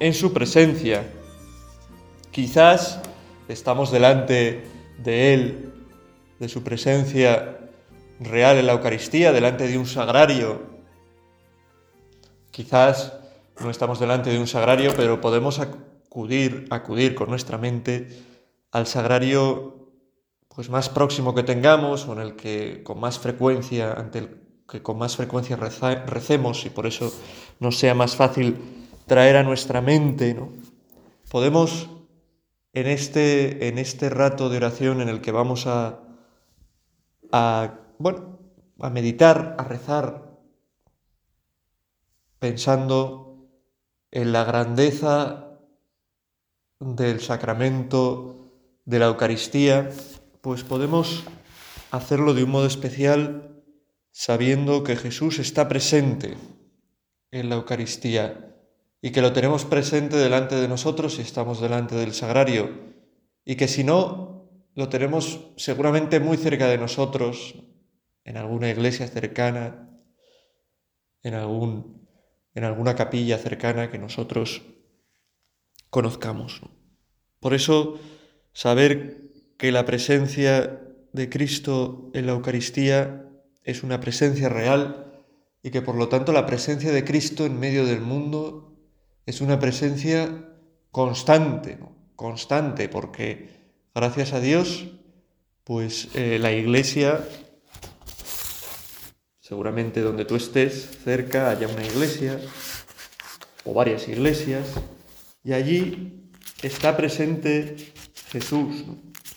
[0.00, 1.10] en su presencia.
[2.30, 3.00] Quizás
[3.48, 4.64] estamos delante
[4.98, 5.72] de Él,
[6.38, 7.58] de su presencia
[8.20, 10.62] real en la Eucaristía, delante de un sagrario.
[12.50, 13.14] Quizás
[13.60, 18.08] no estamos delante de un sagrario, pero podemos acudir, acudir con nuestra mente
[18.70, 19.74] al sagrario
[20.54, 24.82] pues más próximo que tengamos o en el que con más frecuencia ante el que
[24.82, 27.12] con más frecuencia recemos y por eso
[27.58, 28.77] nos sea más fácil
[29.08, 30.52] traer a nuestra mente, ¿no?
[31.28, 31.90] Podemos
[32.72, 36.04] en este, en este rato de oración en el que vamos a,
[37.98, 38.38] bueno,
[38.78, 40.38] a meditar, a rezar,
[42.38, 43.48] pensando
[44.12, 45.58] en la grandeza
[46.78, 48.52] del sacramento
[48.84, 49.90] de la Eucaristía,
[50.40, 51.24] pues podemos
[51.90, 53.64] hacerlo de un modo especial
[54.12, 56.36] sabiendo que Jesús está presente
[57.32, 58.47] en la Eucaristía
[59.00, 62.70] y que lo tenemos presente delante de nosotros si estamos delante del sagrario
[63.44, 67.54] y que si no, lo tenemos seguramente muy cerca de nosotros,
[68.24, 69.88] en alguna iglesia cercana,
[71.22, 72.06] en, algún,
[72.54, 74.62] en alguna capilla cercana que nosotros
[75.90, 76.60] conozcamos.
[77.40, 77.98] Por eso,
[78.52, 80.80] saber que la presencia
[81.12, 83.28] de Cristo en la Eucaristía
[83.64, 85.24] es una presencia real
[85.62, 88.77] y que por lo tanto la presencia de Cristo en medio del mundo
[89.28, 90.42] es una presencia
[90.90, 91.78] constante,
[92.16, 93.50] constante, porque
[93.94, 94.88] gracias a Dios,
[95.64, 97.28] pues eh, la iglesia,
[99.38, 102.40] seguramente donde tú estés, cerca haya una iglesia
[103.66, 104.66] o varias iglesias,
[105.44, 106.30] y allí
[106.62, 107.76] está presente
[108.30, 108.86] Jesús,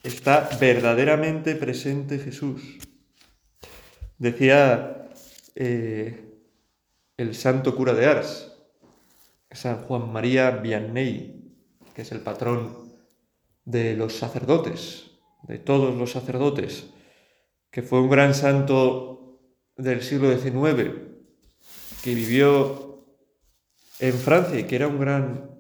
[0.04, 2.62] está verdaderamente presente Jesús.
[4.18, 5.10] Decía
[5.56, 6.32] eh,
[7.18, 8.51] el santo cura de Ars,
[9.52, 11.54] San Juan María Vianney,
[11.94, 12.92] que es el patrón
[13.66, 15.12] de los sacerdotes,
[15.44, 16.90] de todos los sacerdotes,
[17.70, 19.40] que fue un gran santo
[19.78, 20.92] del siglo XIX,
[22.04, 23.06] que vivió
[24.00, 25.52] en Francia y que era un gran,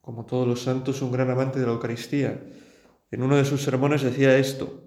[0.00, 2.42] como todos los santos, un gran amante de la Eucaristía.
[3.10, 4.82] En uno de sus sermones decía esto,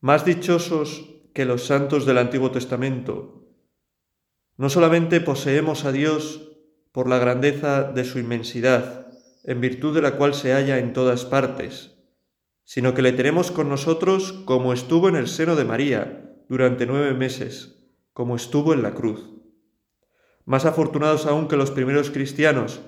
[0.00, 3.46] más dichosos que los santos del Antiguo Testamento,
[4.56, 6.53] no solamente poseemos a Dios
[6.94, 9.08] por la grandeza de su inmensidad,
[9.42, 11.98] en virtud de la cual se halla en todas partes,
[12.62, 17.12] sino que le tenemos con nosotros como estuvo en el seno de María durante nueve
[17.12, 17.80] meses,
[18.12, 19.28] como estuvo en la cruz.
[20.44, 22.80] Más afortunados aún que los primeros cristianos,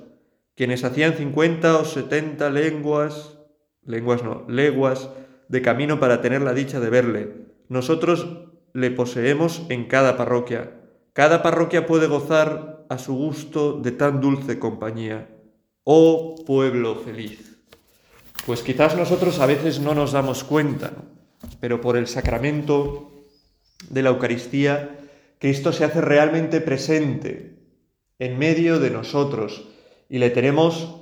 [0.54, 3.40] quienes hacían cincuenta o setenta lenguas,
[3.82, 5.10] lenguas no, leguas,
[5.48, 7.46] de camino para tener la dicha de verle.
[7.68, 8.28] Nosotros
[8.72, 10.80] le poseemos en cada parroquia.
[11.12, 15.28] Cada parroquia puede gozar a su gusto de tan dulce compañía.
[15.84, 17.58] Oh pueblo feliz.
[18.44, 20.92] Pues quizás nosotros a veces no nos damos cuenta,
[21.60, 23.10] pero por el sacramento
[23.90, 24.98] de la Eucaristía,
[25.38, 27.58] Cristo se hace realmente presente
[28.18, 29.64] en medio de nosotros
[30.08, 30.94] y le tenemos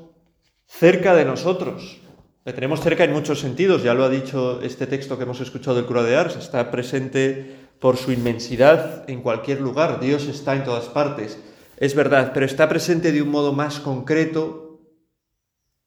[0.67, 1.99] cerca de nosotros.
[2.45, 5.77] Le tenemos cerca en muchos sentidos, ya lo ha dicho este texto que hemos escuchado
[5.77, 10.65] del cura de Ars, está presente por su inmensidad en cualquier lugar, Dios está en
[10.65, 11.39] todas partes
[11.77, 14.81] es verdad, pero está presente de un modo más concreto,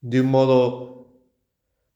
[0.00, 1.22] de un modo,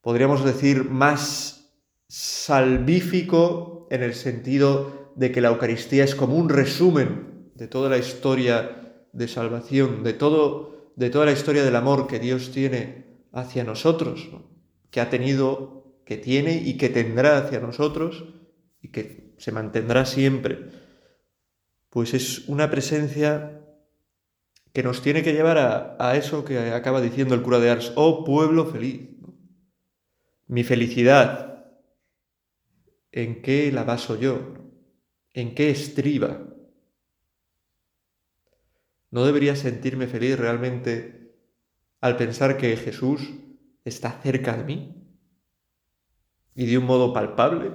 [0.01, 1.73] podríamos decir, más
[2.07, 7.97] salvífico en el sentido de que la Eucaristía es como un resumen de toda la
[7.97, 13.63] historia de salvación, de, todo, de toda la historia del amor que Dios tiene hacia
[13.63, 14.29] nosotros,
[14.89, 18.25] que ha tenido, que tiene y que tendrá hacia nosotros
[18.81, 20.69] y que se mantendrá siempre.
[21.89, 23.62] Pues es una presencia
[24.73, 28.23] que nos tiene que llevar a, eso que acaba diciendo el cura de Ars, oh
[28.23, 29.07] pueblo feliz.
[30.47, 31.67] Mi felicidad,
[33.11, 34.55] ¿en qué la baso yo?
[35.31, 36.47] ¿En qué estriba?
[39.11, 41.35] ¿No debería sentirme feliz realmente
[42.01, 43.29] al pensar que Jesús
[43.85, 44.95] está cerca de mí?
[46.55, 47.71] Y de un modo palpable,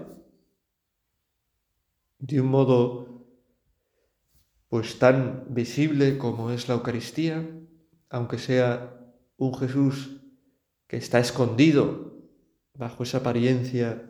[2.18, 3.17] de un modo
[4.68, 7.48] pues tan visible como es la Eucaristía,
[8.10, 8.98] aunque sea
[9.36, 10.20] un Jesús
[10.86, 12.18] que está escondido
[12.74, 14.04] bajo esa apariencia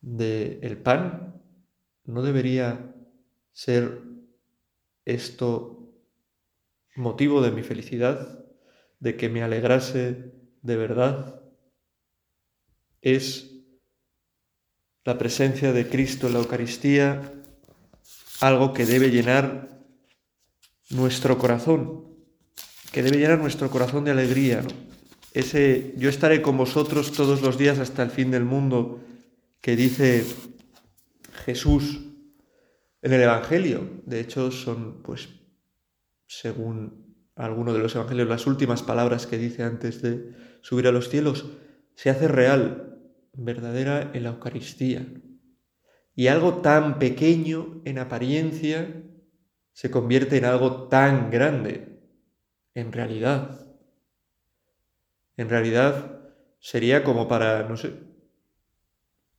[0.00, 1.42] del el pan,
[2.04, 2.94] ¿no debería
[3.52, 4.02] ser
[5.04, 5.92] esto
[6.94, 8.44] motivo de mi felicidad,
[9.00, 10.32] de que me alegrase
[10.62, 11.42] de verdad?
[13.02, 13.52] Es
[15.04, 17.32] la presencia de Cristo en la Eucaristía
[18.40, 19.68] algo que debe llenar
[20.90, 22.04] nuestro corazón,
[22.92, 24.62] que debe llenar nuestro corazón de alegría.
[25.32, 29.00] Ese yo estaré con vosotros todos los días hasta el fin del mundo
[29.60, 30.24] que dice
[31.44, 32.00] Jesús
[33.02, 33.88] en el Evangelio.
[34.06, 35.28] De hecho, son, pues,
[36.26, 40.32] según alguno de los Evangelios, las últimas palabras que dice antes de
[40.62, 41.46] subir a los cielos,
[41.94, 42.98] se hace real,
[43.34, 45.06] verdadera en la Eucaristía.
[46.16, 49.04] Y algo tan pequeño en apariencia
[49.74, 52.00] se convierte en algo tan grande
[52.74, 53.66] en realidad.
[55.36, 56.22] En realidad
[56.58, 57.92] sería como para, no sé,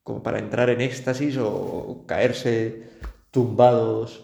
[0.03, 2.87] como para entrar en éxtasis o caerse
[3.31, 4.23] tumbados,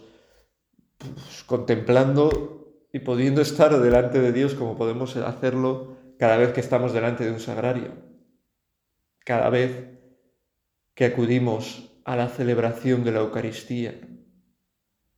[1.00, 6.94] pues, contemplando y pudiendo estar delante de Dios como podemos hacerlo cada vez que estamos
[6.94, 7.96] delante de un sagrario,
[9.26, 9.90] cada vez
[10.94, 14.00] que acudimos a la celebración de la Eucaristía.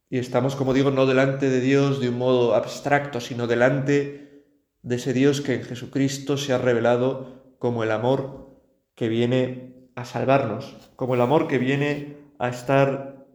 [0.09, 4.45] Y estamos, como digo, no delante de Dios de un modo abstracto, sino delante
[4.81, 8.61] de ese Dios que en Jesucristo se ha revelado como el amor
[8.93, 13.25] que viene a salvarnos, como el amor que viene a estar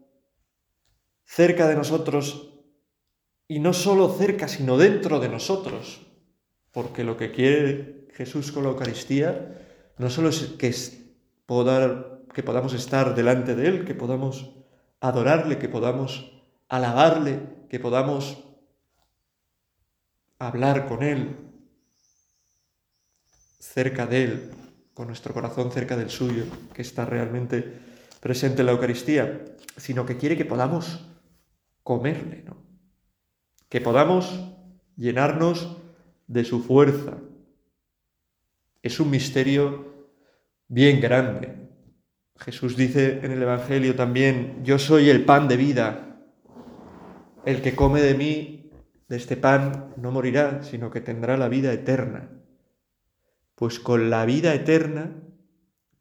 [1.25, 2.55] cerca de nosotros
[3.49, 6.07] y no solo cerca, sino dentro de nosotros,
[6.71, 9.59] porque lo que quiere Jesús con la Eucaristía
[9.99, 10.73] no solo es que
[11.47, 14.51] podar que podamos estar delante de Él, que podamos
[15.01, 16.33] adorarle, que podamos
[16.69, 18.45] alabarle, que podamos
[20.39, 21.37] hablar con Él,
[23.59, 24.51] cerca de Él,
[24.95, 26.45] con nuestro corazón cerca del suyo,
[26.75, 27.81] que está realmente
[28.21, 29.45] presente en la Eucaristía,
[29.77, 31.07] sino que quiere que podamos
[31.83, 32.57] comerle, ¿no?
[33.69, 34.39] que podamos
[34.97, 35.77] llenarnos
[36.27, 37.19] de su fuerza.
[38.83, 40.09] Es un misterio
[40.69, 41.60] bien grande,
[42.41, 46.25] Jesús dice en el Evangelio también, yo soy el pan de vida.
[47.45, 48.71] El que come de mí,
[49.09, 52.31] de este pan, no morirá, sino que tendrá la vida eterna.
[53.57, 55.17] Pues con la vida eterna,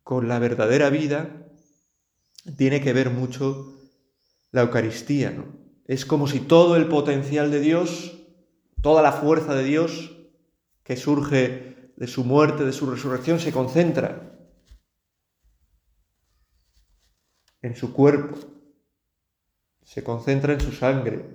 [0.04, 1.46] con la verdadera vida,
[2.56, 3.78] tiene que ver mucho
[4.52, 5.46] la Eucaristía, ¿no?
[5.86, 8.18] Es como si todo el potencial de Dios,
[8.82, 10.16] toda la fuerza de Dios
[10.84, 14.29] que surge de su muerte, de su resurrección, se concentra
[17.62, 18.38] en su cuerpo,
[19.84, 21.26] se concentra en su sangre,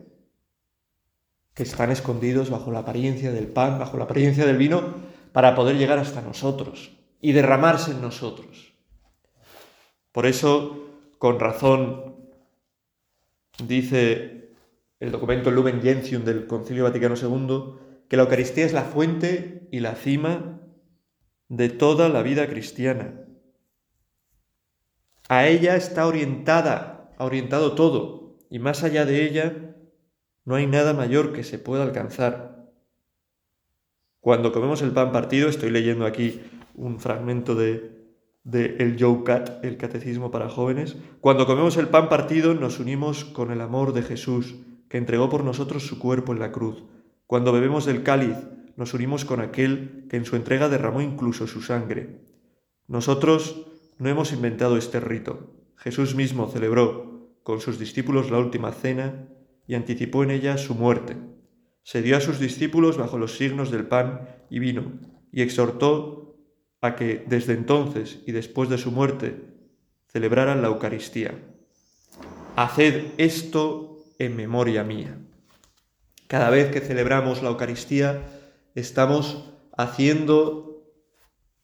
[1.54, 4.94] que están escondidos bajo la apariencia del pan, bajo la apariencia del vino,
[5.32, 8.74] para poder llegar hasta nosotros y derramarse en nosotros.
[10.12, 10.88] Por eso,
[11.18, 12.16] con razón,
[13.66, 14.50] dice
[15.00, 19.80] el documento Lumen Gentium del Concilio Vaticano II, que la Eucaristía es la fuente y
[19.80, 20.60] la cima
[21.48, 23.23] de toda la vida cristiana.
[25.28, 29.74] A ella está orientada, ha orientado todo, y más allá de ella
[30.44, 32.70] no hay nada mayor que se pueda alcanzar.
[34.20, 36.42] Cuando comemos el pan partido, estoy leyendo aquí
[36.74, 37.94] un fragmento de,
[38.42, 43.50] de el Cat, el Catecismo para Jóvenes, cuando comemos el pan partido nos unimos con
[43.50, 44.56] el amor de Jesús,
[44.90, 46.84] que entregó por nosotros su cuerpo en la cruz.
[47.26, 48.36] Cuando bebemos del cáliz,
[48.76, 52.20] nos unimos con aquel que en su entrega derramó incluso su sangre.
[52.86, 53.66] Nosotros
[53.98, 55.54] no hemos inventado este rito.
[55.76, 59.28] Jesús mismo celebró con sus discípulos la última cena
[59.66, 61.16] y anticipó en ella su muerte.
[61.82, 64.92] Se dio a sus discípulos bajo los signos del pan y vino
[65.30, 66.36] y exhortó
[66.80, 69.54] a que desde entonces y después de su muerte
[70.08, 71.34] celebraran la Eucaristía.
[72.56, 75.18] Haced esto en memoria mía.
[76.28, 78.22] Cada vez que celebramos la Eucaristía
[78.74, 80.73] estamos haciendo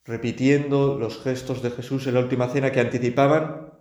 [0.05, 3.73] repitiendo los gestos de Jesús en la última cena que anticipaban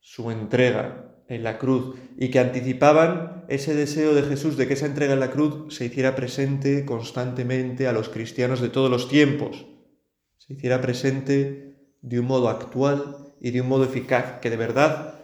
[0.00, 4.86] su entrega en la cruz y que anticipaban ese deseo de Jesús de que esa
[4.86, 9.66] entrega en la cruz se hiciera presente constantemente a los cristianos de todos los tiempos,
[10.38, 15.14] se hiciera presente de un modo actual y de un modo eficaz, que de verdad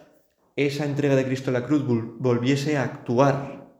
[0.55, 3.71] esa entrega de Cristo en la cruz volviese a actuar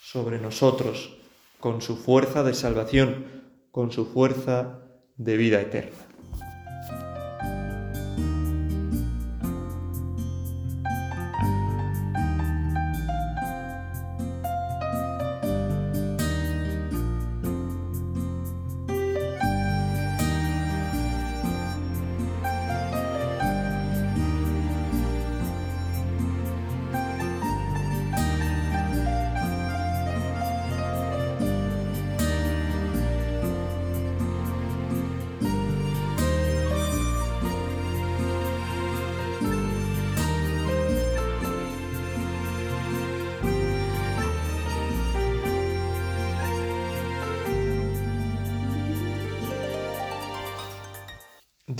[0.00, 1.18] sobre nosotros
[1.58, 4.80] con su fuerza de salvación, con su fuerza
[5.16, 6.09] de vida eterna.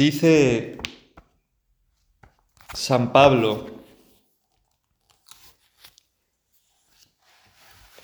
[0.00, 0.78] Dice
[2.73, 3.66] San Pablo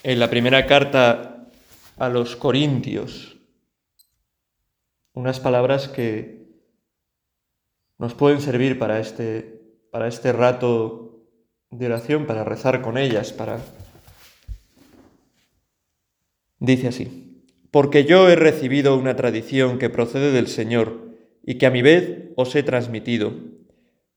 [0.03, 1.49] en la primera carta
[1.97, 3.39] a los Corintios
[5.15, 6.45] unas palabras que
[7.97, 11.23] nos pueden servir para este, para este rato
[11.71, 13.59] de oración, para rezar con ellas, para...
[16.59, 21.06] Dice así, porque yo he recibido una tradición que procede del Señor
[21.47, 23.33] y que a mi vez os he transmitido,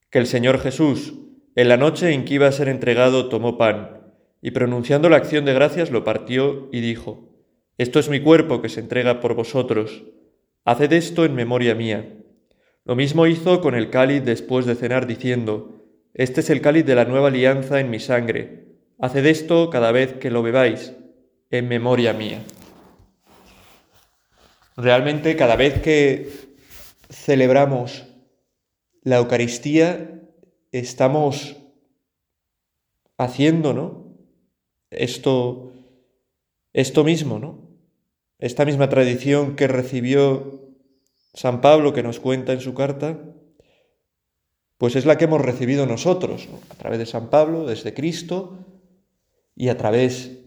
[0.10, 1.14] que el Señor Jesús,
[1.56, 4.02] en la noche en que iba a ser entregado, tomó pan,
[4.42, 7.30] y pronunciando la acción de gracias lo partió y dijo,
[7.78, 10.06] Esto es mi cuerpo que se entrega por vosotros,
[10.66, 12.16] haced esto en memoria mía.
[12.84, 16.96] Lo mismo hizo con el cáliz después de cenar, diciendo, Este es el cáliz de
[16.96, 18.66] la nueva alianza en mi sangre,
[18.98, 20.94] haced esto cada vez que lo bebáis,
[21.52, 22.42] en memoria mía.
[24.76, 26.49] Realmente cada vez que
[27.10, 28.06] celebramos
[29.04, 30.22] la Eucaristía,
[30.72, 31.58] estamos
[33.18, 34.16] haciendo, ¿no?
[34.92, 35.72] Esto,
[36.74, 37.70] esto mismo, ¿no?
[38.38, 40.76] Esta misma tradición que recibió
[41.34, 43.20] San Pablo, que nos cuenta en su carta,
[44.78, 48.58] pues es la que hemos recibido nosotros, a través de San Pablo, desde Cristo,
[49.56, 50.38] y a través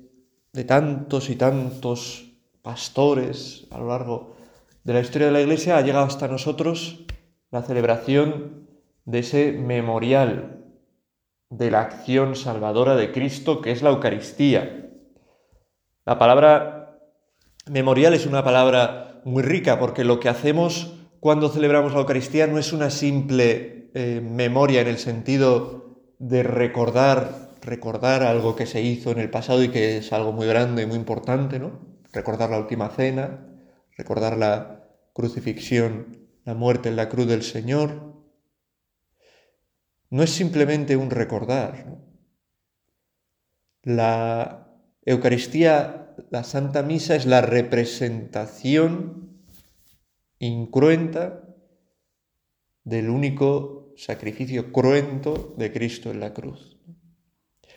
[0.52, 4.36] de tantos y tantos pastores a lo largo
[4.84, 7.04] de la historia de la Iglesia ha llegado hasta nosotros
[7.50, 8.68] la celebración
[9.04, 10.64] de ese memorial
[11.50, 14.90] de la acción salvadora de Cristo que es la Eucaristía.
[16.04, 16.98] La palabra
[17.70, 22.58] memorial es una palabra muy rica porque lo que hacemos cuando celebramos la Eucaristía no
[22.58, 29.12] es una simple eh, memoria en el sentido de recordar, recordar algo que se hizo
[29.12, 31.78] en el pasado y que es algo muy grande y muy importante, ¿no?
[32.12, 33.51] Recordar la última cena,
[33.96, 38.12] recordar la crucifixión, la muerte en la cruz del Señor,
[40.10, 41.98] no es simplemente un recordar.
[43.82, 44.68] La
[45.04, 49.42] Eucaristía, la Santa Misa es la representación
[50.38, 51.42] incruenta
[52.84, 56.78] del único sacrificio cruento de Cristo en la cruz.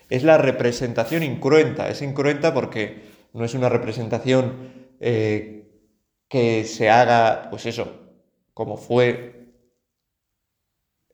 [0.10, 3.04] Es la representación incruenta, es incruenta porque
[3.34, 5.65] no es una representación eh,
[6.36, 7.88] que se haga, pues eso,
[8.54, 9.54] como fue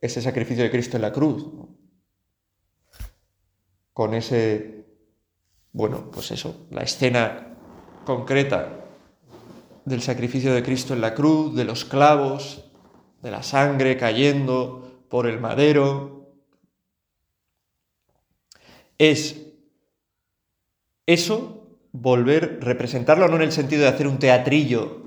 [0.01, 1.45] ese sacrificio de Cristo en la cruz,
[3.93, 4.83] con ese,
[5.73, 7.55] bueno, pues eso, la escena
[8.03, 8.83] concreta
[9.85, 12.71] del sacrificio de Cristo en la cruz, de los clavos,
[13.21, 16.33] de la sangre cayendo por el madero.
[18.97, 19.39] Es
[21.05, 25.00] eso volver, representarlo no en el sentido de hacer un teatrillo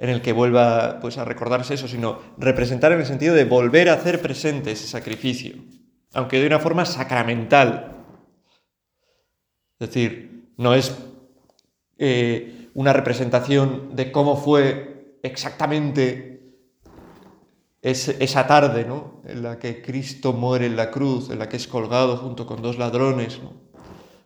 [0.00, 3.90] en el que vuelva pues, a recordarse eso, sino representar en el sentido de volver
[3.90, 5.56] a hacer presente ese sacrificio,
[6.14, 7.98] aunque de una forma sacramental.
[9.78, 10.96] Es decir, no es
[11.98, 16.56] eh, una representación de cómo fue exactamente
[17.82, 19.22] esa tarde, ¿no?
[19.26, 22.62] En la que Cristo muere en la cruz, en la que es colgado junto con
[22.62, 23.38] dos ladrones,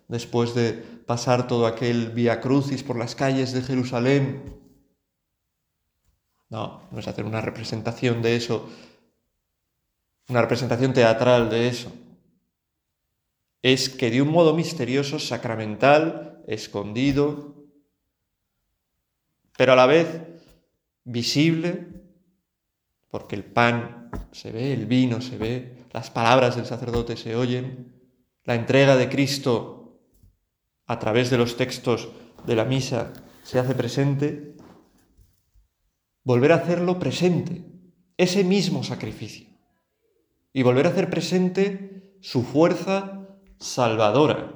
[0.07, 0.75] Después de
[1.07, 4.64] pasar todo aquel vía crucis por las calles de Jerusalén,
[6.55, 8.71] no, no es hacer una representación de eso,
[10.29, 11.91] una representación teatral de eso.
[13.61, 17.57] Es que de un modo misterioso, sacramental, escondido,
[19.57, 20.07] pero a la vez
[21.03, 21.89] visible,
[23.09, 28.01] porque el pan se ve, el vino se ve, las palabras del sacerdote se oyen,
[28.45, 29.99] la entrega de Cristo
[30.87, 32.11] a través de los textos
[32.47, 34.54] de la misa se hace presente,
[36.25, 37.65] volver a hacerlo presente,
[38.17, 39.47] ese mismo sacrificio,
[40.53, 43.29] y volver a hacer presente su fuerza
[43.59, 44.55] salvadora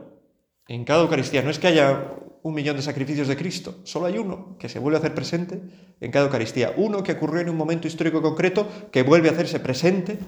[0.67, 1.43] en cada Eucaristía.
[1.43, 4.79] No es que haya un millón de sacrificios de Cristo, solo hay uno que se
[4.79, 5.61] vuelve a hacer presente
[6.01, 9.61] en cada Eucaristía, uno que ocurrió en un momento histórico concreto que vuelve a hacerse
[9.61, 10.19] presente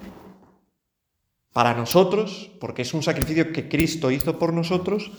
[1.52, 5.10] para nosotros, porque es un sacrificio que Cristo hizo por nosotros,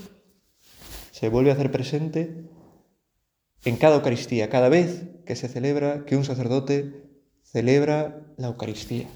[1.11, 2.49] se vuelve a hacer presente
[3.63, 7.07] en cada Eucaristía, cada vez que se celebra, que un sacerdote
[7.41, 9.07] celebra la Eucaristía.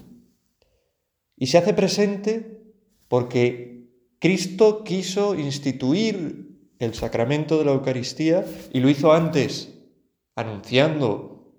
[1.36, 2.72] Y se hace presente
[3.06, 9.74] porque Cristo quiso instituir el sacramento de la Eucaristía y lo hizo antes,
[10.34, 11.52] anunciando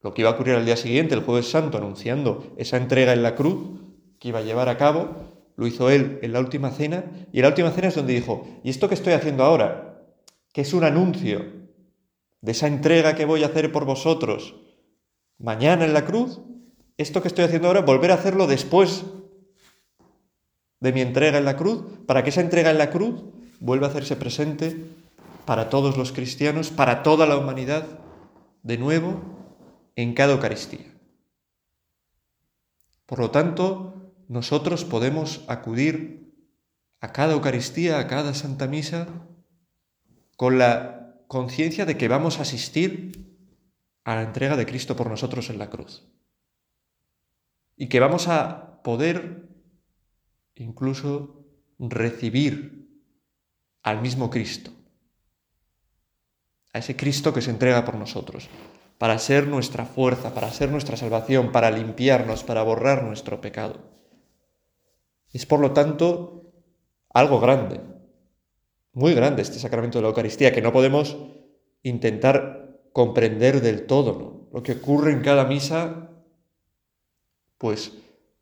[0.00, 3.22] lo que iba a ocurrir al día siguiente, el jueves santo, anunciando esa entrega en
[3.22, 3.82] la cruz
[4.18, 5.10] que iba a llevar a cabo,
[5.56, 7.04] lo hizo él en la última cena,
[7.34, 10.06] y en la última cena es donde dijo, ¿y esto que estoy haciendo ahora?
[10.54, 11.59] Que es un anuncio
[12.40, 14.54] de esa entrega que voy a hacer por vosotros,
[15.38, 16.40] mañana en la cruz,
[16.96, 19.04] esto que estoy haciendo ahora, volver a hacerlo después
[20.80, 23.22] de mi entrega en la cruz, para que esa entrega en la cruz
[23.60, 24.84] vuelva a hacerse presente
[25.44, 27.86] para todos los cristianos, para toda la humanidad,
[28.62, 29.20] de nuevo,
[29.96, 30.94] en cada Eucaristía.
[33.06, 36.32] Por lo tanto, nosotros podemos acudir
[37.00, 39.08] a cada Eucaristía, a cada Santa Misa,
[40.36, 40.99] con la
[41.30, 43.12] conciencia de que vamos a asistir
[44.02, 46.02] a la entrega de Cristo por nosotros en la cruz.
[47.76, 49.48] Y que vamos a poder
[50.56, 51.46] incluso
[51.78, 52.90] recibir
[53.84, 54.72] al mismo Cristo,
[56.72, 58.48] a ese Cristo que se entrega por nosotros,
[58.98, 63.78] para ser nuestra fuerza, para ser nuestra salvación, para limpiarnos, para borrar nuestro pecado.
[65.32, 66.52] Es por lo tanto
[67.08, 67.80] algo grande,
[68.92, 71.16] muy grande este sacramento de la Eucaristía, que no podemos
[71.82, 74.48] intentar comprender del todo.
[74.52, 76.10] Lo que ocurre en cada misa,
[77.58, 77.92] pues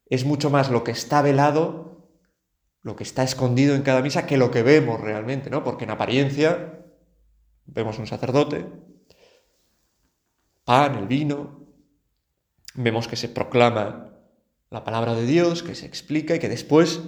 [0.07, 2.09] es mucho más lo que está velado,
[2.83, 5.65] lo que está escondido en cada misa, que lo que vemos realmente, ¿no?
[5.65, 6.85] Porque en apariencia
[7.67, 8.67] vemos un sacerdote,
[10.65, 11.67] pan, el vino,
[12.75, 14.15] vemos que se proclama
[14.71, 17.01] la palabra de Dios, que se explica y que después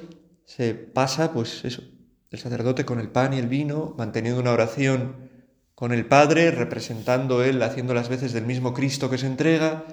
[0.45, 1.83] se pasa, pues eso,
[2.31, 5.31] el sacerdote con el pan y el vino, manteniendo una oración
[5.75, 9.85] con el Padre, representando Él, haciendo las veces del mismo Cristo que se entrega,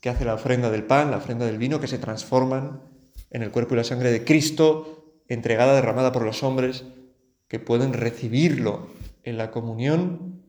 [0.00, 2.82] que hace la ofrenda del pan, la ofrenda del vino, que se transforman
[3.30, 6.84] en el cuerpo y la sangre de Cristo, entregada, derramada por los hombres,
[7.48, 8.88] que pueden recibirlo
[9.22, 10.42] en la comunión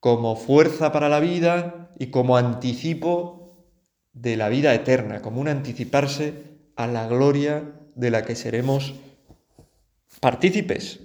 [0.00, 3.66] como fuerza para la vida y como anticipo
[4.12, 8.94] de la vida eterna, como un anticiparse a la gloria de la que seremos
[10.22, 11.00] partícipes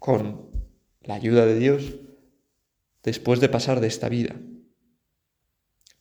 [0.00, 0.50] con
[1.02, 1.94] la ayuda de Dios
[3.04, 4.34] después de pasar de esta vida.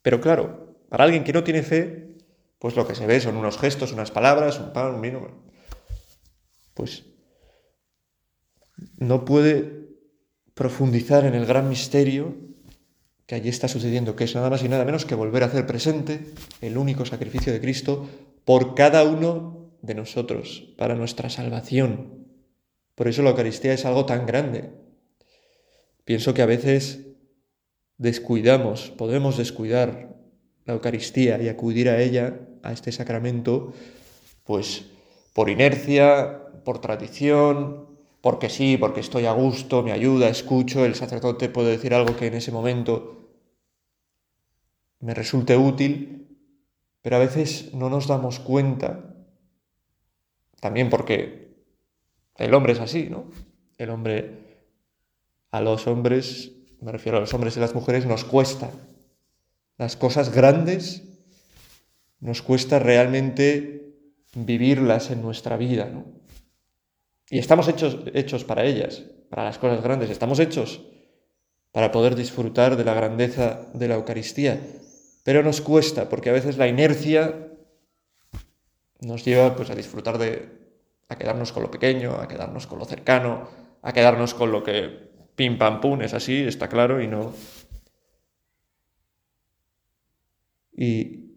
[0.01, 2.17] Pero claro, para alguien que no tiene fe,
[2.57, 5.45] pues lo que se ve son unos gestos, unas palabras, un pan, un vino.
[6.73, 7.05] Pues
[8.97, 9.87] no puede
[10.55, 12.35] profundizar en el gran misterio
[13.27, 15.67] que allí está sucediendo, que es nada más y nada menos que volver a hacer
[15.67, 16.25] presente
[16.59, 18.09] el único sacrificio de Cristo
[18.45, 22.25] por cada uno de nosotros, para nuestra salvación.
[22.95, 24.71] Por eso la Eucaristía es algo tan grande.
[26.05, 27.07] Pienso que a veces
[27.97, 30.15] descuidamos, podemos descuidar
[30.65, 33.73] la Eucaristía y acudir a ella, a este sacramento,
[34.45, 34.85] pues
[35.33, 37.87] por inercia, por tradición,
[38.21, 42.27] porque sí, porque estoy a gusto, me ayuda, escucho, el sacerdote puede decir algo que
[42.27, 43.31] en ese momento
[45.01, 46.37] me resulte útil,
[47.01, 49.12] pero a veces no nos damos cuenta,
[50.63, 51.57] también porque
[52.37, 53.25] el hombre es así, ¿no?
[53.77, 54.31] El hombre,
[55.51, 58.71] a los hombres, me refiero a los hombres y las mujeres, nos cuesta.
[59.77, 61.03] Las cosas grandes
[62.21, 63.93] nos cuesta realmente
[64.35, 66.05] vivirlas en nuestra vida, ¿no?
[67.29, 70.11] Y estamos hechos, hechos para ellas, para las cosas grandes.
[70.11, 70.79] Estamos hechos
[71.73, 74.61] para poder disfrutar de la grandeza de la Eucaristía.
[75.23, 77.49] Pero nos cuesta, porque a veces la inercia
[79.05, 80.49] nos lleva pues, a disfrutar de,
[81.09, 83.47] a quedarnos con lo pequeño, a quedarnos con lo cercano,
[83.81, 87.33] a quedarnos con lo que pim pam pum es así, está claro, y no.
[90.75, 91.33] Y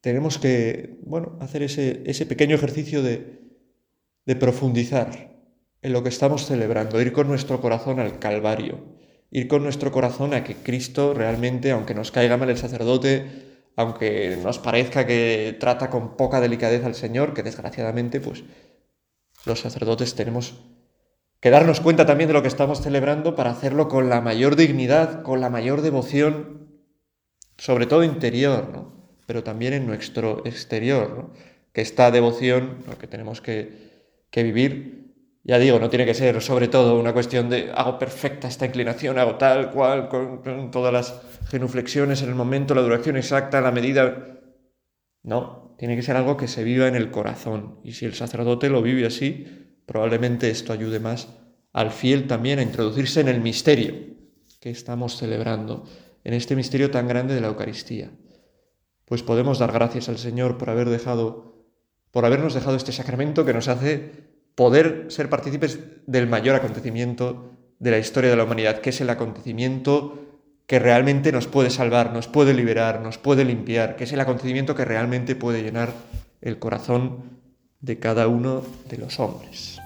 [0.00, 3.40] tenemos que, bueno, hacer ese, ese pequeño ejercicio de,
[4.24, 5.32] de profundizar
[5.80, 8.78] en lo que estamos celebrando, ir con nuestro corazón al Calvario,
[9.30, 14.38] ir con nuestro corazón a que Cristo realmente, aunque nos caiga mal el sacerdote, aunque
[14.42, 18.44] nos parezca que trata con poca delicadeza al Señor, que desgraciadamente, pues
[19.44, 20.54] los sacerdotes tenemos
[21.40, 25.22] que darnos cuenta también de lo que estamos celebrando para hacerlo con la mayor dignidad,
[25.22, 26.68] con la mayor devoción,
[27.58, 28.92] sobre todo interior, ¿no?
[29.26, 31.32] pero también en nuestro exterior, ¿no?
[31.72, 35.01] que esta devoción, que tenemos que vivir,
[35.44, 39.18] ya digo, no tiene que ser sobre todo una cuestión de hago perfecta esta inclinación,
[39.18, 44.40] hago tal cual, con, todas las genuflexiones en el momento, la duración exacta, la medida.
[45.24, 47.80] No, tiene que ser algo que se viva en el corazón.
[47.82, 51.28] Y si el sacerdote lo vive así, probablemente esto ayude más
[51.72, 53.94] al fiel también a introducirse en el misterio
[54.60, 55.84] que estamos celebrando,
[56.22, 58.10] en este misterio tan grande de la Eucaristía.
[59.06, 61.52] Pues podemos dar gracias al Señor por haber dejado
[62.12, 67.90] por habernos dejado este sacramento que nos hace poder ser partícipes del mayor acontecimiento de
[67.90, 70.18] la historia de la humanidad, que es el acontecimiento
[70.66, 74.74] que realmente nos puede salvar, nos puede liberar, nos puede limpiar, que es el acontecimiento
[74.74, 75.92] que realmente puede llenar
[76.40, 77.40] el corazón
[77.80, 79.81] de cada uno de los hombres.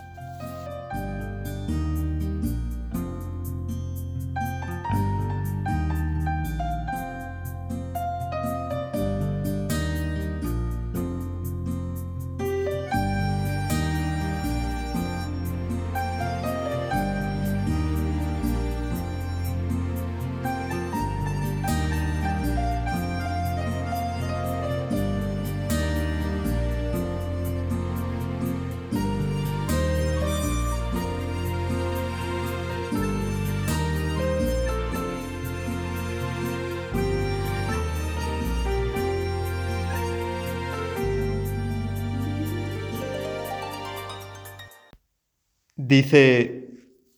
[45.89, 46.69] Dice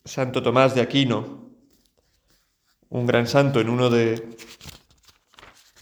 [0.04, 1.48] Santo Tomás de Aquino,
[2.90, 4.36] un gran santo, en uno de,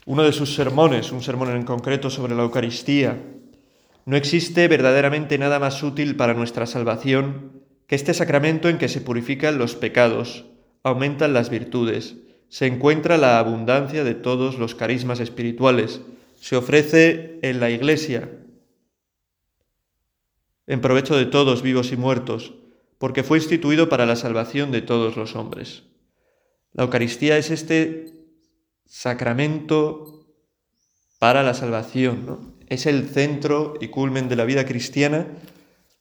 [0.04, 3.20] uno de sus sermones, un sermón en concreto sobre la Eucaristía,
[4.04, 9.00] no existe verdaderamente nada más útil para nuestra salvación que este sacramento en que se
[9.00, 10.44] purifican los pecados,
[10.84, 12.14] aumentan las virtudes,
[12.48, 16.02] se encuentra la abundancia de todos los carismas espirituales,
[16.36, 18.30] se ofrece en la Iglesia,
[20.68, 22.54] en provecho de todos vivos y muertos,
[22.98, 25.84] porque fue instituido para la salvación de todos los hombres.
[26.72, 28.06] La Eucaristía es este
[28.84, 30.26] sacramento
[31.18, 35.26] para la salvación, es el centro y culmen de la vida cristiana,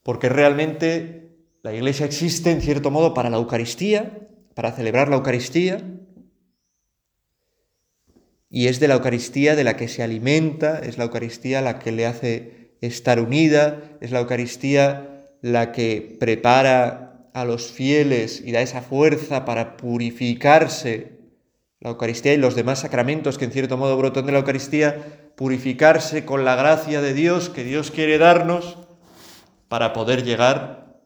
[0.03, 5.83] porque realmente la Iglesia existe en cierto modo para la Eucaristía, para celebrar la Eucaristía,
[8.49, 11.91] y es de la Eucaristía de la que se alimenta, es la Eucaristía la que
[11.91, 15.14] le hace estar unida, es la Eucaristía
[15.45, 21.19] la que prepara a los fieles y da esa fuerza para purificarse.
[21.79, 26.25] La Eucaristía y los demás sacramentos que en cierto modo brotan de la Eucaristía, purificarse
[26.25, 28.79] con la gracia de Dios que Dios quiere darnos
[29.67, 30.97] para poder llegar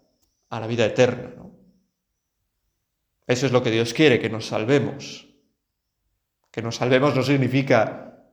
[0.49, 1.33] a la vida eterna.
[3.27, 5.27] Eso es lo que Dios quiere, que nos salvemos.
[6.49, 8.23] Que nos salvemos no significa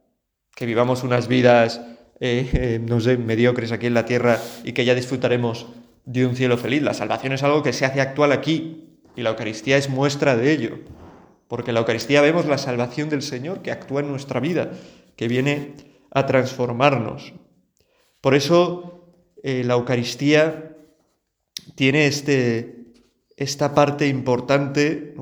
[0.54, 1.80] que vivamos unas vidas,
[2.20, 5.66] eh, eh, no sé, mediocres aquí en la tierra y que ya disfrutaremos
[6.06, 6.82] de un cielo feliz.
[6.82, 10.52] La salvación es algo que se hace actual aquí y la Eucaristía es muestra de
[10.52, 10.78] ello.
[11.48, 14.70] Porque en la Eucaristía vemos la salvación del Señor que actúa en nuestra vida,
[15.16, 15.74] que viene
[16.10, 17.34] a transformarnos.
[18.20, 20.76] Por eso eh, la Eucaristía
[21.74, 22.86] tiene este,
[23.36, 25.14] esta parte importante,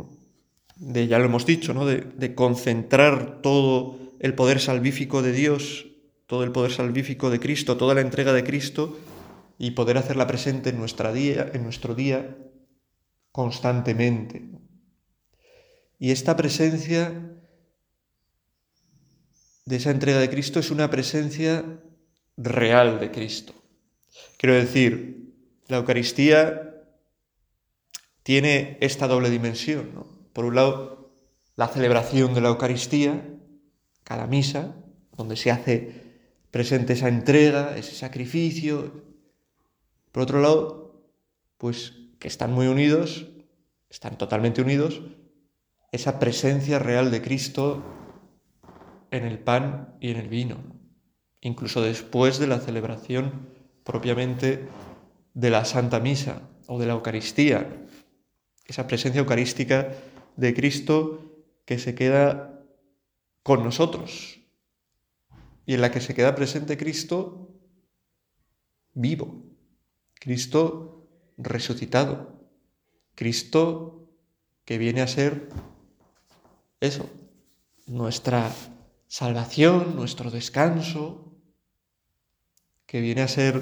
[0.76, 1.84] de, ya lo hemos dicho, ¿no?
[1.86, 5.86] de, de concentrar todo el poder salvífico de Dios,
[6.26, 8.96] todo el poder salvífico de Cristo, toda la entrega de Cristo
[9.58, 12.36] y poder hacerla presente en, nuestra día, en nuestro día
[13.32, 14.44] constantemente.
[15.98, 17.34] Y esta presencia
[19.64, 21.64] de esa entrega de Cristo es una presencia
[22.36, 23.54] real de Cristo.
[24.36, 25.32] Quiero decir,
[25.68, 26.74] la Eucaristía
[28.22, 30.06] tiene esta doble dimensión.
[30.32, 31.10] Por un lado,
[31.56, 33.26] la celebración de la Eucaristía,
[34.02, 34.74] cada misa,
[35.16, 36.02] donde se hace
[36.50, 39.13] presente esa entrega, ese sacrificio,
[40.14, 41.02] por otro lado,
[41.58, 43.26] pues que están muy unidos,
[43.90, 45.02] están totalmente unidos,
[45.90, 47.82] esa presencia real de Cristo
[49.10, 50.58] en el pan y en el vino,
[51.40, 53.48] incluso después de la celebración
[53.82, 54.68] propiamente
[55.34, 57.84] de la Santa Misa o de la Eucaristía,
[58.66, 59.94] esa presencia eucarística
[60.36, 62.62] de Cristo que se queda
[63.42, 64.38] con nosotros
[65.66, 67.50] y en la que se queda presente Cristo
[68.92, 69.43] vivo.
[70.24, 71.06] Cristo
[71.36, 72.40] resucitado,
[73.14, 74.08] Cristo
[74.64, 75.50] que viene a ser
[76.80, 77.10] eso,
[77.86, 78.50] nuestra
[79.06, 81.30] salvación, nuestro descanso,
[82.86, 83.60] que viene a ser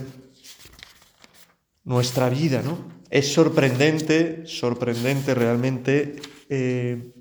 [1.83, 2.79] nuestra vida, ¿no?
[3.11, 7.13] Es sorprendente, sorprendente realmente eh,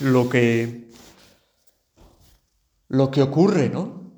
[0.00, 0.90] lo que
[2.88, 4.12] lo que ocurre, ¿no?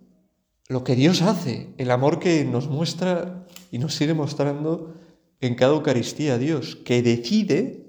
[0.66, 3.45] Lo que Dios hace, el amor que nos muestra
[3.76, 4.94] y nos sigue mostrando
[5.38, 7.86] en cada Eucaristía a Dios, que decide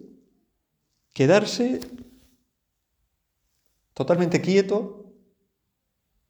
[1.13, 1.80] quedarse
[3.93, 5.13] totalmente quieto,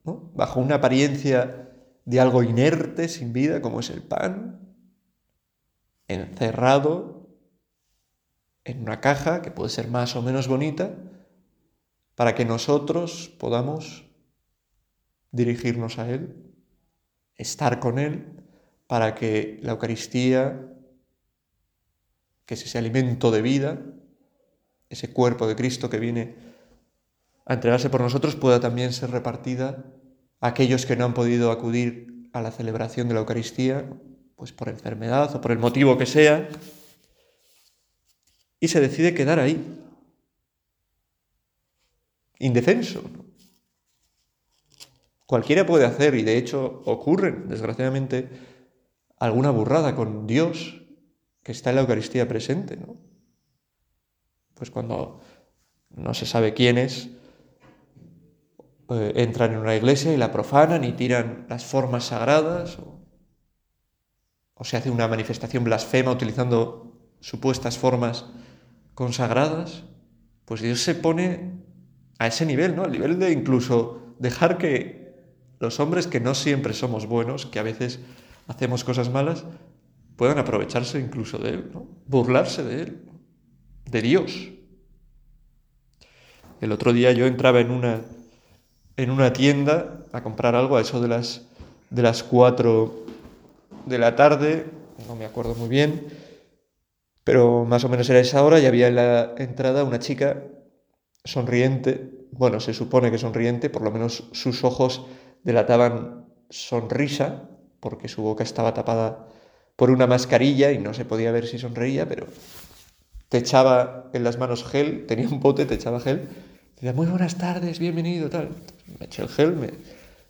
[0.04, 1.72] bajo una apariencia
[2.06, 4.76] de algo inerte, sin vida, como es el pan,
[6.08, 7.28] encerrado
[8.64, 10.96] en una caja que puede ser más o menos bonita,
[12.14, 14.06] para que nosotros podamos
[15.32, 16.54] dirigirnos a Él,
[17.38, 18.37] estar con Él
[18.88, 20.66] para que la Eucaristía,
[22.46, 23.82] que es ese alimento de vida,
[24.90, 26.36] ese cuerpo de Cristo que viene
[27.46, 29.86] a entregarse por nosotros, pueda también ser repartida
[30.40, 33.90] a aquellos que no han podido acudir a la celebración de la Eucaristía,
[34.36, 36.48] pues por enfermedad o por el motivo que sea,
[38.60, 39.62] y se decide quedar ahí,
[42.40, 43.04] indefenso.
[45.26, 48.30] Cualquiera puede hacer, y de hecho ocurren, desgraciadamente,
[49.18, 50.82] alguna burrada con Dios
[51.44, 52.98] que está en la Eucaristía presente, ¿no?
[54.54, 55.20] Pues cuando
[55.90, 57.10] no se sabe quiénes
[58.90, 63.00] eh, entran en una iglesia y la profanan y tiran las formas sagradas, o,
[64.56, 68.26] o se hace una manifestación blasfema utilizando supuestas formas
[68.94, 69.84] consagradas,
[70.46, 71.54] pues Dios se pone
[72.20, 72.84] a ese nivel, ¿no?
[72.84, 75.14] Al nivel de incluso dejar que
[75.60, 78.00] los hombres que no siempre somos buenos, que a veces
[78.48, 79.44] hacemos cosas malas,
[80.16, 81.88] puedan aprovecharse incluso de él, ¿no?
[82.08, 83.02] burlarse de él,
[83.86, 84.50] de Dios.
[86.60, 88.02] El otro día yo entraba en una,
[88.96, 91.48] en una tienda a comprar algo a eso de las,
[91.90, 93.06] de las 4
[93.86, 94.66] de la tarde,
[95.08, 96.08] no me acuerdo muy bien,
[97.24, 100.44] pero más o menos era esa hora y había en la entrada una chica
[101.24, 105.06] sonriente, bueno, se supone que sonriente, por lo menos sus ojos
[105.44, 107.50] delataban sonrisa,
[107.88, 109.30] porque su boca estaba tapada
[109.78, 112.28] por una mascarilla y no se podía ver si sonreía, pero
[113.30, 116.28] te echaba en las manos gel, tenía un bote, te echaba gel,
[116.76, 118.50] decía, muy buenas tardes, bienvenido, tal.
[119.00, 119.72] Me eché el gel, me,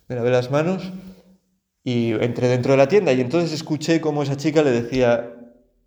[0.06, 0.92] me lavé las manos
[1.82, 5.34] y entré dentro de la tienda y entonces escuché cómo esa chica le decía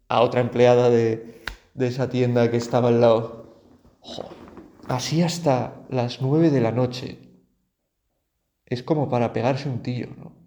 [0.09, 1.41] a otra empleada de,
[1.73, 3.63] de esa tienda que estaba al lado,
[4.89, 7.17] así hasta las nueve de la noche.
[8.65, 10.40] Es como para pegarse un tiro, ¿no?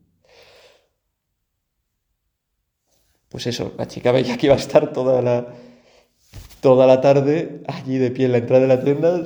[3.35, 5.49] Pues eso, la chica veía que iba a estar toda la,
[6.61, 9.25] toda la tarde allí de pie en la entrada de la tienda,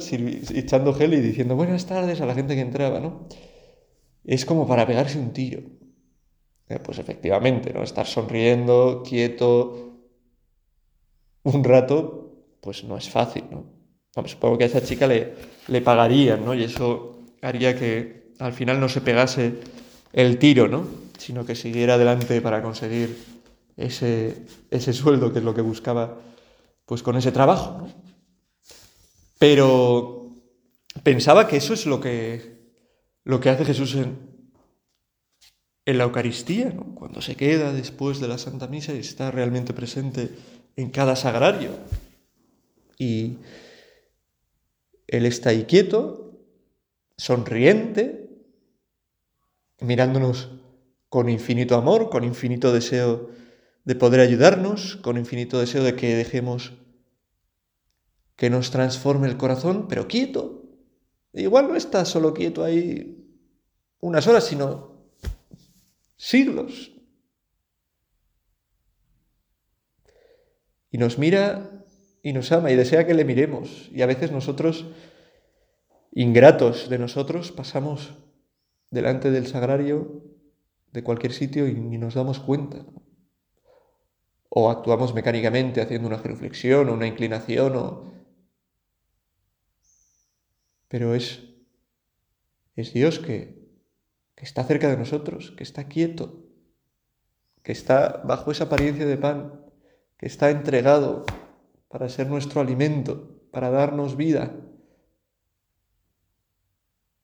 [0.55, 3.29] echando gel y diciendo buenas tardes a la gente que entraba, ¿no?
[4.25, 5.61] Es como para pegarse un tiro.
[6.71, 7.83] Eh, pues efectivamente, ¿no?
[7.83, 9.99] Estar sonriendo, quieto,
[11.43, 13.67] un rato, pues no es fácil, ¿no?
[14.25, 15.35] supongo que a esa chica le,
[15.67, 16.55] le pagarían, ¿no?
[16.55, 19.53] Y eso haría que al final no se pegase
[20.15, 20.87] el tiro, ¿no?
[21.19, 23.38] Sino que siguiera adelante para conseguir
[23.79, 26.21] ese, ese sueldo, que es lo que buscaba
[26.85, 27.89] pues con ese trabajo.
[29.39, 30.33] Pero
[31.03, 32.73] pensaba que eso es lo que,
[33.25, 34.19] lo que hace Jesús en,
[35.87, 40.29] en la Eucaristía, cuando se queda después de la Santa Misa y está realmente presente
[40.77, 41.71] en cada sagrario.
[42.99, 43.37] Y
[45.07, 46.33] Él está ahí quieto,
[47.17, 48.29] sonriente,
[49.81, 50.51] mirándonos
[51.09, 53.38] con infinito amor, con infinito deseo
[53.89, 56.75] de poder ayudarnos, con infinito deseo de que dejemos
[58.37, 60.63] que nos transforme el corazón, pero quieto.
[61.33, 63.27] Igual no está solo quieto ahí
[64.01, 65.09] unas horas, sino
[66.19, 66.93] siglos.
[70.91, 71.87] Y nos mira
[72.23, 73.89] y nos ama y desea que le miremos.
[73.91, 74.85] Y a veces nosotros,
[76.13, 78.13] ingratos de nosotros, pasamos
[78.91, 80.25] delante del sagrario
[80.93, 82.85] de cualquier sitio y ni nos damos cuenta
[84.61, 88.13] o actuamos mecánicamente haciendo una genuflexión o una inclinación o...
[90.89, 91.45] Pero es,
[92.75, 93.71] es Dios que,
[94.35, 96.43] que está cerca de nosotros, que está quieto,
[97.63, 99.65] que está bajo esa apariencia de pan,
[100.17, 101.25] que está entregado
[101.87, 104.57] para ser nuestro alimento, para darnos vida,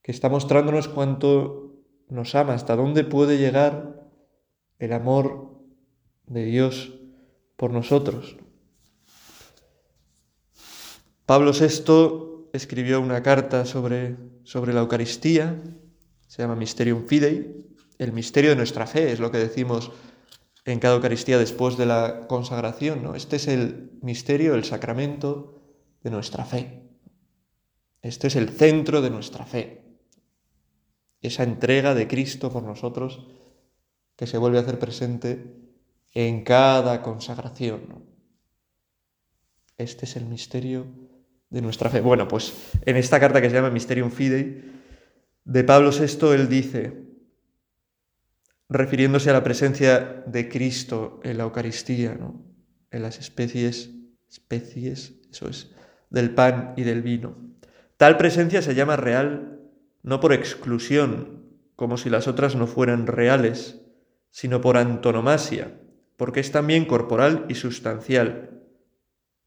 [0.03, 4.09] que está mostrándonos cuánto nos ama, hasta dónde puede llegar
[4.79, 5.59] el amor
[6.27, 7.01] de Dios
[7.65, 8.37] por nosotros.
[11.25, 15.63] Pablo VI escribió una carta sobre, sobre la Eucaristía,
[16.27, 17.65] se llama Mysterium Fidei,
[17.97, 19.93] el misterio de nuestra fe, es lo que decimos
[20.67, 23.03] en cada Eucaristía después de la consagración.
[23.03, 23.15] ¿no?
[23.15, 25.63] Este es el misterio, el sacramento
[26.03, 26.83] de nuestra fe.
[28.03, 29.97] Este es el centro de nuestra fe.
[31.23, 33.27] Esa entrega de Cristo por nosotros
[34.17, 35.64] que se vuelve a hacer presente
[36.15, 38.05] en cada consagración.
[39.77, 40.87] Este es el misterio
[41.51, 42.01] de nuestra fe.
[42.01, 42.55] Bueno, pues
[42.87, 44.73] en esta carta que se llama Mysterium Fidei,
[45.45, 47.05] de Pablo VI, él dice,
[48.69, 52.17] refiriéndose a la presencia de Cristo en la Eucaristía,
[52.91, 53.91] en las especies,
[54.31, 55.73] especies, eso es,
[56.11, 57.37] del pan y del vino.
[57.97, 59.61] Tal presencia se llama real
[60.03, 61.45] no por exclusión,
[61.77, 63.81] como si las otras no fueran reales,
[64.31, 65.81] sino por antonomasia,
[66.17, 68.63] porque es también corporal y sustancial,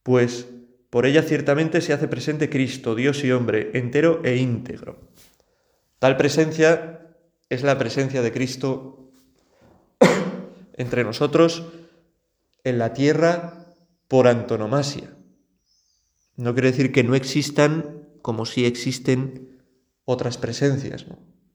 [0.04, 0.48] pues
[0.90, 5.00] por ella ciertamente se hace presente Cristo, Dios y hombre, entero e íntegro.
[6.00, 7.16] Tal presencia
[7.50, 9.12] es la presencia de Cristo
[10.78, 11.66] entre nosotros
[12.64, 13.66] en la tierra
[14.08, 15.14] por antonomasia.
[16.36, 19.60] No quiere decir que no existan como si existen
[20.06, 21.06] otras presencias.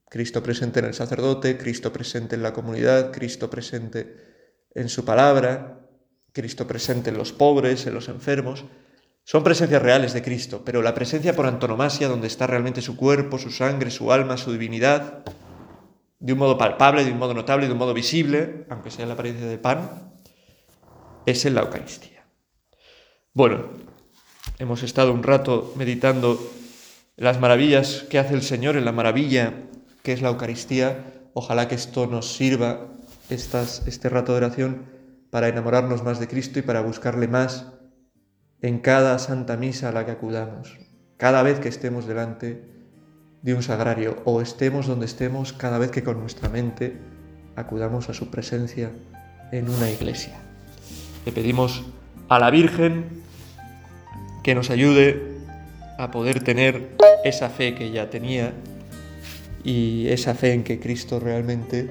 [0.08, 4.31] Cristo presente en el sacerdote, Cristo presente en la comunidad, Cristo presente
[4.74, 5.80] en su palabra,
[6.32, 8.64] Cristo presente en los pobres, en los enfermos,
[9.24, 13.38] son presencias reales de Cristo, pero la presencia por antonomasia, donde está realmente su cuerpo,
[13.38, 15.24] su sangre, su alma, su divinidad,
[16.18, 19.14] de un modo palpable, de un modo notable, de un modo visible, aunque sea la
[19.14, 20.12] apariencia de pan,
[21.26, 22.24] es en la Eucaristía.
[23.32, 23.70] Bueno,
[24.58, 26.38] hemos estado un rato meditando
[27.16, 29.54] las maravillas que hace el Señor en la maravilla
[30.02, 31.04] que es la Eucaristía.
[31.34, 32.88] Ojalá que esto nos sirva
[33.32, 34.86] este rato de oración
[35.30, 37.72] para enamorarnos más de Cristo y para buscarle más
[38.60, 40.78] en cada santa misa a la que acudamos,
[41.16, 42.62] cada vez que estemos delante
[43.42, 46.96] de un sagrario o estemos donde estemos, cada vez que con nuestra mente
[47.56, 48.90] acudamos a su presencia
[49.50, 50.34] en una iglesia.
[51.26, 51.84] Le pedimos
[52.28, 53.22] a la Virgen
[54.42, 55.38] que nos ayude
[55.98, 58.52] a poder tener esa fe que ya tenía
[59.64, 61.90] y esa fe en que Cristo realmente